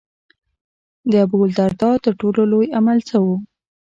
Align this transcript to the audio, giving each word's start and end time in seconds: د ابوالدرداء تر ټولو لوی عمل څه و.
د 1.11 1.13
ابوالدرداء 1.25 1.95
تر 2.05 2.13
ټولو 2.21 2.41
لوی 2.51 2.67
عمل 2.77 2.97
څه 3.09 3.17
و. 3.25 3.27